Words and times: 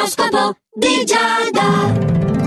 L'oroscopo 0.00 0.56
di 0.72 1.04
Giada. 1.04 2.39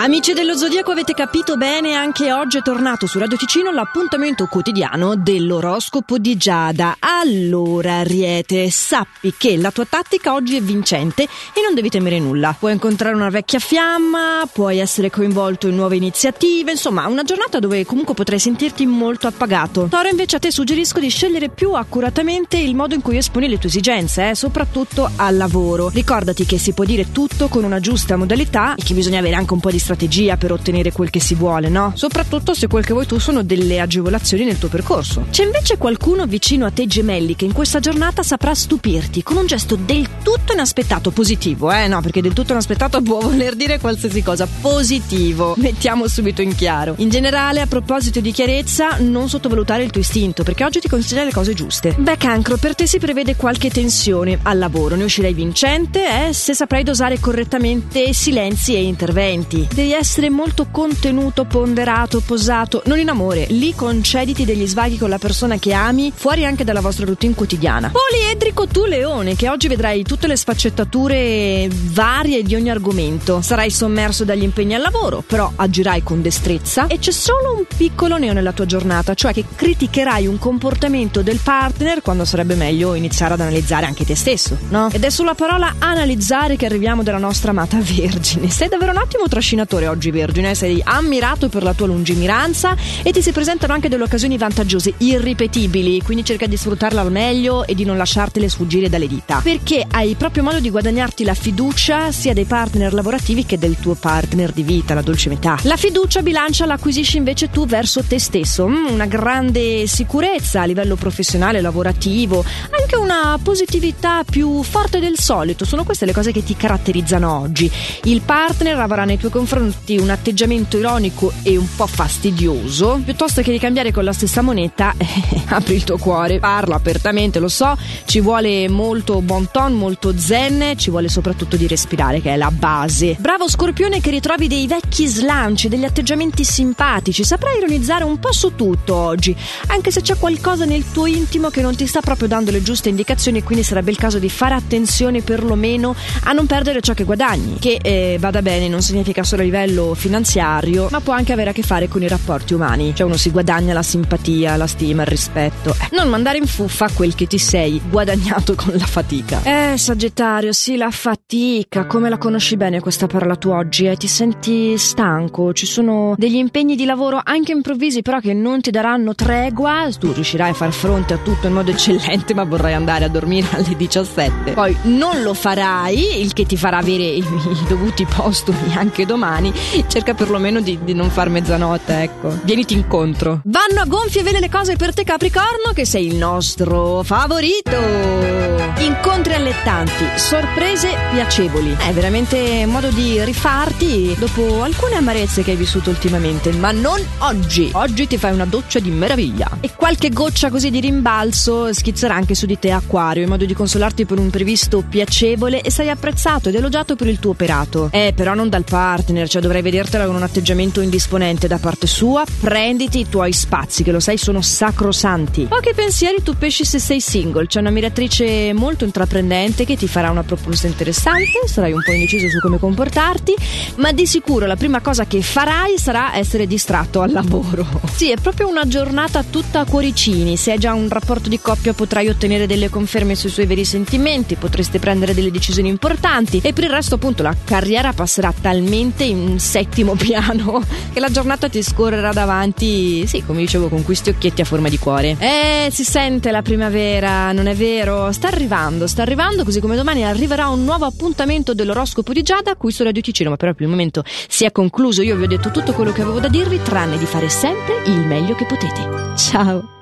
Amici 0.00 0.32
dello 0.32 0.56
Zodiaco 0.56 0.92
avete 0.92 1.12
capito 1.12 1.56
bene, 1.56 1.94
anche 1.94 2.32
oggi 2.32 2.58
è 2.58 2.62
tornato 2.62 3.08
su 3.08 3.18
Radio 3.18 3.36
Ticino 3.36 3.72
l'appuntamento 3.72 4.46
quotidiano 4.46 5.16
dell'oroscopo 5.16 6.18
di 6.18 6.36
Giada. 6.36 6.98
Allora, 7.00 7.96
Ariete, 7.96 8.70
sappi 8.70 9.34
che 9.36 9.56
la 9.56 9.72
tua 9.72 9.86
tattica 9.86 10.34
oggi 10.34 10.54
è 10.54 10.60
vincente 10.60 11.24
e 11.24 11.60
non 11.64 11.74
devi 11.74 11.88
temere 11.88 12.20
nulla. 12.20 12.54
Puoi 12.56 12.74
incontrare 12.74 13.16
una 13.16 13.28
vecchia 13.28 13.58
fiamma, 13.58 14.48
puoi 14.50 14.78
essere 14.78 15.10
coinvolto 15.10 15.66
in 15.66 15.74
nuove 15.74 15.96
iniziative, 15.96 16.70
insomma, 16.70 17.08
una 17.08 17.24
giornata 17.24 17.58
dove 17.58 17.84
comunque 17.84 18.14
potrai 18.14 18.38
sentirti 18.38 18.86
molto 18.86 19.26
appagato. 19.26 19.88
Toro 19.90 20.08
invece 20.08 20.36
a 20.36 20.38
te 20.38 20.52
suggerisco 20.52 21.00
di 21.00 21.08
scegliere 21.08 21.48
più 21.48 21.72
accuratamente 21.72 22.56
il 22.56 22.76
modo 22.76 22.94
in 22.94 23.02
cui 23.02 23.16
esponi 23.16 23.48
le 23.48 23.58
tue 23.58 23.68
esigenze, 23.68 24.30
eh, 24.30 24.34
soprattutto 24.36 25.10
al 25.16 25.36
lavoro. 25.36 25.88
Ricordati 25.88 26.46
che 26.46 26.56
si 26.56 26.72
può 26.72 26.84
dire 26.84 27.10
tutto 27.10 27.48
con 27.48 27.64
una 27.64 27.80
giusta 27.80 28.14
modalità 28.14 28.76
e 28.76 28.84
che 28.84 28.94
bisogna 28.94 29.18
avere 29.18 29.34
anche 29.34 29.54
un 29.54 29.60
po' 29.60 29.72
di 29.72 29.86
strategia 29.88 30.36
per 30.36 30.52
ottenere 30.52 30.92
quel 30.92 31.08
che 31.08 31.18
si 31.18 31.34
vuole, 31.34 31.70
no? 31.70 31.92
Soprattutto 31.94 32.52
se 32.52 32.66
quel 32.66 32.84
che 32.84 32.92
vuoi 32.92 33.06
tu 33.06 33.18
sono 33.18 33.42
delle 33.42 33.80
agevolazioni 33.80 34.44
nel 34.44 34.58
tuo 34.58 34.68
percorso. 34.68 35.24
C'è 35.30 35.44
invece 35.44 35.78
qualcuno 35.78 36.26
vicino 36.26 36.66
a 36.66 36.70
te 36.70 36.86
gemelli 36.86 37.34
che 37.34 37.46
in 37.46 37.54
questa 37.54 37.80
giornata 37.80 38.22
saprà 38.22 38.54
stupirti 38.54 39.22
con 39.22 39.38
un 39.38 39.46
gesto 39.46 39.76
del 39.76 40.06
tutto 40.22 40.52
inaspettato, 40.52 41.10
positivo, 41.10 41.72
eh? 41.72 41.88
No, 41.88 42.02
perché 42.02 42.20
del 42.20 42.34
tutto 42.34 42.52
inaspettato 42.52 43.00
può 43.00 43.18
voler 43.20 43.54
dire 43.54 43.78
qualsiasi 43.78 44.22
cosa, 44.22 44.46
positivo. 44.60 45.54
Mettiamo 45.56 46.06
subito 46.06 46.42
in 46.42 46.54
chiaro. 46.54 46.94
In 46.98 47.08
generale, 47.08 47.62
a 47.62 47.66
proposito 47.66 48.20
di 48.20 48.30
chiarezza, 48.30 48.98
non 48.98 49.30
sottovalutare 49.30 49.84
il 49.84 49.90
tuo 49.90 50.02
istinto, 50.02 50.42
perché 50.42 50.64
oggi 50.64 50.80
ti 50.80 50.88
consiglia 50.88 51.24
le 51.24 51.32
cose 51.32 51.54
giuste. 51.54 51.94
Beh, 51.98 52.18
cancro, 52.18 52.58
per 52.58 52.74
te 52.74 52.86
si 52.86 52.98
prevede 52.98 53.36
qualche 53.36 53.70
tensione 53.70 54.38
al 54.42 54.58
lavoro, 54.58 54.96
ne 54.96 55.04
uscirai 55.04 55.32
vincente, 55.32 56.28
eh? 56.28 56.32
Se 56.34 56.52
saprai 56.52 56.82
dosare 56.82 57.18
correttamente 57.18 58.12
silenzi 58.12 58.74
e 58.74 58.82
interventi 58.82 59.68
devi 59.78 59.92
essere 59.92 60.28
molto 60.28 60.66
contenuto, 60.72 61.44
ponderato, 61.44 62.20
posato, 62.20 62.82
non 62.86 62.98
in 62.98 63.10
amore. 63.10 63.46
Lì 63.50 63.76
concediti 63.76 64.44
degli 64.44 64.66
svaghi 64.66 64.98
con 64.98 65.08
la 65.08 65.18
persona 65.18 65.56
che 65.58 65.72
ami, 65.72 66.12
fuori 66.12 66.44
anche 66.44 66.64
dalla 66.64 66.80
vostra 66.80 67.06
routine 67.06 67.32
quotidiana. 67.34 67.92
Poliedrico 67.92 68.66
tu 68.66 68.86
leone, 68.86 69.36
che 69.36 69.48
oggi 69.48 69.68
vedrai 69.68 70.02
tutte 70.02 70.26
le 70.26 70.34
sfaccettature 70.34 71.68
varie 71.70 72.42
di 72.42 72.56
ogni 72.56 72.70
argomento. 72.70 73.40
Sarai 73.40 73.70
sommerso 73.70 74.24
dagli 74.24 74.42
impegni 74.42 74.74
al 74.74 74.82
lavoro, 74.82 75.22
però 75.24 75.52
agirai 75.54 76.02
con 76.02 76.22
destrezza 76.22 76.88
e 76.88 76.98
c'è 76.98 77.12
solo 77.12 77.54
un 77.56 77.64
piccolo 77.76 78.18
neo 78.18 78.32
nella 78.32 78.52
tua 78.52 78.66
giornata, 78.66 79.14
cioè 79.14 79.32
che 79.32 79.44
criticherai 79.54 80.26
un 80.26 80.38
comportamento 80.40 81.22
del 81.22 81.38
partner 81.40 82.02
quando 82.02 82.24
sarebbe 82.24 82.56
meglio 82.56 82.94
iniziare 82.94 83.34
ad 83.34 83.40
analizzare 83.42 83.86
anche 83.86 84.04
te 84.04 84.16
stesso, 84.16 84.58
no? 84.70 84.88
Ed 84.90 85.04
è 85.04 85.10
sulla 85.10 85.34
parola 85.34 85.76
analizzare 85.78 86.56
che 86.56 86.66
arriviamo 86.66 87.04
dalla 87.04 87.18
nostra 87.18 87.52
amata 87.52 87.78
Vergine. 87.78 88.50
Sei 88.50 88.66
davvero 88.66 88.90
un 88.90 88.98
ottimo 88.98 89.28
trascinatore 89.28 89.66
imperatore 89.68 89.88
oggi 89.88 90.10
Vergine, 90.10 90.54
sei 90.54 90.80
ammirato 90.82 91.50
per 91.50 91.62
la 91.62 91.74
tua 91.74 91.86
lungimiranza 91.86 92.74
e 93.02 93.12
ti 93.12 93.20
si 93.20 93.32
presentano 93.32 93.74
anche 93.74 93.90
delle 93.90 94.04
occasioni 94.04 94.38
vantaggiose, 94.38 94.94
irripetibili, 94.96 96.00
quindi 96.00 96.24
cerca 96.24 96.46
di 96.46 96.56
sfruttarla 96.56 97.02
al 97.02 97.10
meglio 97.10 97.66
e 97.66 97.74
di 97.74 97.84
non 97.84 97.98
lasciartele 97.98 98.48
sfuggire 98.48 98.88
dalle 98.88 99.06
dita, 99.06 99.40
perché 99.42 99.84
hai 99.88 100.14
proprio 100.14 100.42
modo 100.42 100.58
di 100.58 100.70
guadagnarti 100.70 101.22
la 101.22 101.34
fiducia 101.34 102.10
sia 102.12 102.32
dei 102.32 102.46
partner 102.46 102.94
lavorativi 102.94 103.44
che 103.44 103.58
del 103.58 103.76
tuo 103.78 103.94
partner 103.94 104.52
di 104.52 104.62
vita, 104.62 104.94
la 104.94 105.02
dolce 105.02 105.28
metà. 105.28 105.58
La 105.64 105.76
fiducia 105.76 106.22
bilancia 106.22 106.64
l'acquisisci 106.64 107.18
invece 107.18 107.50
tu 107.50 107.66
verso 107.66 108.02
te 108.02 108.18
stesso, 108.18 108.66
mm, 108.66 108.86
una 108.86 109.06
grande 109.06 109.86
sicurezza 109.86 110.62
a 110.62 110.64
livello 110.64 110.96
professionale, 110.96 111.60
lavorativo, 111.60 112.42
anche 112.88 112.96
una 112.96 113.38
positività 113.42 114.24
più 114.24 114.62
forte 114.62 114.98
del 114.98 115.18
solito, 115.18 115.66
sono 115.66 115.84
queste 115.84 116.06
le 116.06 116.14
cose 116.14 116.32
che 116.32 116.42
ti 116.42 116.56
caratterizzano 116.56 117.38
oggi. 117.38 117.70
Il 118.04 118.22
partner 118.22 118.78
avrà 118.80 119.04
nei 119.04 119.18
tuoi 119.18 119.30
confronti 119.30 119.98
un 119.98 120.08
atteggiamento 120.08 120.78
ironico 120.78 121.30
e 121.42 121.58
un 121.58 121.66
po' 121.76 121.86
fastidioso, 121.86 122.98
piuttosto 123.04 123.42
che 123.42 123.50
di 123.50 123.58
cambiare 123.58 123.92
con 123.92 124.04
la 124.04 124.14
stessa 124.14 124.40
moneta, 124.40 124.94
eh, 124.96 125.06
apri 125.52 125.74
il 125.74 125.84
tuo 125.84 125.98
cuore, 125.98 126.38
parla 126.38 126.76
apertamente, 126.76 127.38
lo 127.40 127.48
so, 127.48 127.76
ci 128.06 128.20
vuole 128.20 128.70
molto 128.70 129.20
bon 129.20 129.50
ton, 129.50 129.74
molto 129.74 130.16
zen, 130.16 130.72
ci 130.78 130.88
vuole 130.88 131.10
soprattutto 131.10 131.56
di 131.56 131.66
respirare, 131.66 132.22
che 132.22 132.32
è 132.32 132.36
la 132.36 132.50
base. 132.50 133.16
Bravo 133.18 133.50
Scorpione 133.50 134.00
che 134.00 134.08
ritrovi 134.08 134.48
dei 134.48 134.66
vecchi 134.66 135.06
slanci, 135.06 135.68
degli 135.68 135.84
atteggiamenti 135.84 136.42
simpatici, 136.42 137.22
saprai 137.22 137.58
ironizzare 137.58 138.04
un 138.04 138.18
po' 138.18 138.32
su 138.32 138.54
tutto 138.54 138.94
oggi, 138.94 139.36
anche 139.66 139.90
se 139.90 140.00
c'è 140.00 140.16
qualcosa 140.16 140.64
nel 140.64 140.90
tuo 140.90 141.04
intimo 141.04 141.50
che 141.50 141.60
non 141.60 141.76
ti 141.76 141.86
sta 141.86 142.00
proprio 142.00 142.28
dando 142.28 142.50
le 142.50 142.62
giuste 142.62 142.76
indicazioni, 142.86 143.42
quindi 143.42 143.64
sarebbe 143.64 143.90
il 143.90 143.96
caso 143.96 144.18
di 144.18 144.28
fare 144.28 144.54
attenzione 144.54 145.22
perlomeno 145.22 145.94
a 146.24 146.32
non 146.32 146.46
perdere 146.46 146.80
ciò 146.80 146.94
che 146.94 147.04
guadagni, 147.04 147.58
che 147.58 147.78
eh, 147.82 148.16
vada 148.20 148.42
bene 148.42 148.68
non 148.68 148.82
significa 148.82 149.24
solo 149.24 149.42
livello 149.42 149.94
finanziario, 149.94 150.88
ma 150.90 151.00
può 151.00 151.14
anche 151.14 151.32
avere 151.32 151.50
a 151.50 151.52
che 151.52 151.62
fare 151.62 151.88
con 151.88 152.02
i 152.02 152.08
rapporti 152.08 152.54
umani. 152.54 152.94
Cioè 152.94 153.06
uno 153.06 153.16
si 153.16 153.30
guadagna 153.30 153.72
la 153.72 153.82
simpatia, 153.82 154.56
la 154.56 154.66
stima, 154.66 155.02
il 155.02 155.08
rispetto. 155.08 155.70
Eh, 155.70 155.96
non 155.96 156.08
mandare 156.08 156.38
in 156.38 156.46
fuffa 156.46 156.88
quel 156.94 157.14
che 157.14 157.26
ti 157.26 157.38
sei 157.38 157.80
guadagnato 157.88 158.54
con 158.54 158.74
la 158.74 158.86
fatica. 158.86 159.40
Eh, 159.42 159.76
Sagittario, 159.78 160.52
sì, 160.52 160.76
la 160.76 160.90
fatica. 160.90 161.86
Come 161.86 162.08
la 162.08 162.18
conosci 162.18 162.56
bene 162.56 162.80
questa 162.80 163.06
parola 163.06 163.36
tu 163.36 163.50
oggi? 163.50 163.86
Eh? 163.86 163.96
Ti 163.96 164.06
senti 164.06 164.76
stanco? 164.76 165.52
Ci 165.52 165.66
sono 165.66 166.14
degli 166.16 166.36
impegni 166.36 166.76
di 166.76 166.84
lavoro 166.84 167.20
anche 167.22 167.52
improvvisi, 167.52 168.02
però 168.02 168.20
che 168.20 168.32
non 168.32 168.60
ti 168.60 168.70
daranno 168.70 169.14
tregua. 169.14 169.88
Tu 169.98 170.12
riuscirai 170.12 170.50
a 170.50 170.54
far 170.54 170.72
fronte 170.72 171.14
a 171.14 171.18
tutto 171.18 171.46
in 171.46 171.52
modo 171.54 171.70
eccellente, 171.70 172.34
ma 172.34 172.44
vorrai 172.44 172.67
andare 172.74 173.04
a 173.04 173.08
dormire 173.08 173.46
alle 173.52 173.76
17. 173.76 174.52
Poi 174.52 174.76
non 174.82 175.22
lo 175.22 175.34
farai, 175.34 176.20
il 176.20 176.32
che 176.32 176.46
ti 176.46 176.56
farà 176.56 176.78
avere 176.78 177.04
i, 177.04 177.18
i 177.18 177.66
dovuti 177.68 178.04
postumi 178.04 178.76
anche 178.76 179.06
domani 179.06 179.52
cerca 179.88 180.14
perlomeno 180.14 180.60
di, 180.60 180.78
di, 180.82 180.94
non 180.94 181.10
far 181.10 181.28
mezzanotte, 181.28 182.02
ecco. 182.02 182.38
Vieniti 182.42 182.74
incontro. 182.74 183.40
Vanno 183.44 183.80
a 183.80 183.84
gonfie 183.86 184.22
vele 184.22 184.40
le 184.40 184.48
cose 184.48 184.76
per 184.76 184.94
te, 184.94 185.04
Capricorno, 185.04 185.72
che 185.74 185.84
sei 185.84 186.06
il 186.06 186.16
nostro 186.16 187.02
favorito. 187.02 188.46
Incontri 188.78 189.34
allettanti, 189.34 190.04
sorprese 190.16 190.90
piacevoli. 191.10 191.76
È 191.78 191.92
veramente 191.92 192.64
modo 192.66 192.90
di 192.90 193.22
rifarti 193.24 194.14
dopo 194.18 194.62
alcune 194.62 194.94
amarezze 194.94 195.42
che 195.42 195.52
hai 195.52 195.56
vissuto 195.56 195.90
ultimamente, 195.90 196.52
ma 196.52 196.70
non 196.70 197.04
oggi. 197.18 197.70
Oggi 197.72 198.06
ti 198.06 198.16
fai 198.18 198.32
una 198.32 198.46
doccia 198.46 198.78
di 198.78 198.90
meraviglia. 198.90 199.58
E 199.60 199.72
qualche 199.74 200.10
goccia 200.10 200.50
così 200.50 200.70
di 200.70 200.80
rimbalzo 200.80 201.72
schizzerà 201.72 202.14
anche 202.14 202.34
su 202.34 202.46
di 202.46 202.57
te, 202.58 202.70
Acquario, 202.70 203.22
in 203.22 203.28
modo 203.28 203.44
di 203.44 203.54
consolarti 203.54 204.04
per 204.04 204.18
un 204.18 204.30
previsto 204.30 204.82
piacevole 204.88 205.62
e 205.62 205.70
sei 205.70 205.90
apprezzato 205.90 206.48
ed 206.48 206.54
elogiato 206.54 206.96
per 206.96 207.08
il 207.08 207.18
tuo 207.18 207.30
operato. 207.30 207.88
Eh, 207.92 208.12
però 208.14 208.34
non 208.34 208.48
dal 208.48 208.64
partner 208.64 209.28
cioè 209.28 209.40
dovrei 209.42 209.62
vedertela 209.62 210.06
con 210.06 210.16
un 210.16 210.22
atteggiamento 210.22 210.80
indisponente 210.80 211.46
da 211.46 211.58
parte 211.58 211.86
sua. 211.86 212.24
Prenditi 212.40 213.00
i 213.00 213.08
tuoi 213.08 213.32
spazi, 213.32 213.82
che 213.82 213.92
lo 213.92 214.00
sai 214.00 214.16
sono 214.16 214.40
sacrosanti. 214.40 215.44
Pochi 215.44 215.72
pensieri 215.74 216.22
tu 216.22 216.36
pesci 216.36 216.64
se 216.64 216.78
sei 216.78 217.00
single. 217.00 217.46
C'è 217.46 217.60
una 217.60 217.70
miratrice 217.70 218.52
molto 218.52 218.84
intraprendente 218.84 219.64
che 219.64 219.76
ti 219.76 219.86
farà 219.86 220.10
una 220.10 220.24
proposta 220.24 220.66
interessante. 220.66 221.46
Sarai 221.46 221.72
un 221.72 221.82
po' 221.84 221.92
indeciso 221.92 222.28
su 222.28 222.40
come 222.40 222.58
comportarti, 222.58 223.34
ma 223.76 223.92
di 223.92 224.06
sicuro 224.06 224.46
la 224.46 224.56
prima 224.56 224.80
cosa 224.80 225.06
che 225.06 225.22
farai 225.22 225.78
sarà 225.78 226.16
essere 226.16 226.46
distratto 226.46 227.00
al 227.00 227.12
lavoro. 227.12 227.66
Sì, 227.94 228.10
è 228.10 228.16
proprio 228.16 228.48
una 228.48 228.66
giornata 228.66 229.22
tutta 229.22 229.60
a 229.60 229.64
cuoricini. 229.64 230.36
Se 230.36 230.52
hai 230.52 230.58
già 230.58 230.72
un 230.72 230.88
rapporto 230.88 231.28
di 231.28 231.38
coppia 231.38 231.72
potrai 231.72 232.08
ottenere 232.08 232.46
delle 232.48 232.70
conferme 232.70 233.14
sui 233.14 233.28
suoi 233.28 233.46
veri 233.46 233.64
sentimenti, 233.64 234.34
potreste 234.34 234.78
prendere 234.78 235.12
delle 235.14 235.30
decisioni 235.30 235.68
importanti 235.68 236.40
e 236.42 236.52
per 236.54 236.64
il 236.64 236.70
resto 236.70 236.94
appunto 236.96 237.22
la 237.22 237.36
carriera 237.44 237.92
passerà 237.92 238.32
talmente 238.32 239.04
in 239.04 239.38
settimo 239.38 239.94
piano 240.00 240.60
che 240.92 240.98
la 240.98 241.10
giornata 241.10 241.48
ti 241.48 241.62
scorrerà 241.62 242.12
davanti, 242.12 243.06
sì, 243.06 243.22
come 243.24 243.40
dicevo, 243.40 243.68
con 243.68 243.84
questi 243.84 244.08
occhietti 244.08 244.40
a 244.40 244.44
forma 244.44 244.68
di 244.68 244.78
cuore. 244.78 245.16
Eh, 245.18 245.68
si 245.70 245.84
sente 245.84 246.30
la 246.30 246.42
primavera, 246.42 247.30
non 247.32 247.46
è 247.46 247.54
vero? 247.54 248.10
Sta 248.12 248.28
arrivando, 248.28 248.86
sta 248.86 249.02
arrivando, 249.02 249.44
così 249.44 249.60
come 249.60 249.76
domani 249.76 250.04
arriverà 250.04 250.48
un 250.48 250.64
nuovo 250.64 250.86
appuntamento 250.86 251.52
dell'oroscopo 251.52 252.12
di 252.12 252.22
Giada 252.22 252.56
qui 252.56 252.72
su 252.72 252.82
Radio 252.82 253.02
Ticino, 253.02 253.30
ma 253.30 253.36
però 253.36 253.52
per 253.52 253.62
il 253.62 253.68
momento 253.68 254.02
si 254.06 254.44
è 254.44 254.50
concluso. 254.50 255.02
Io 255.02 255.16
vi 255.16 255.24
ho 255.24 255.28
detto 255.28 255.50
tutto 255.50 255.74
quello 255.74 255.92
che 255.92 256.00
avevo 256.00 256.18
da 256.18 256.28
dirvi, 256.28 256.62
tranne 256.62 256.96
di 256.96 257.04
fare 257.04 257.28
sempre 257.28 257.82
il 257.84 258.00
meglio 258.06 258.34
che 258.34 258.46
potete. 258.46 259.14
Ciao! 259.16 259.77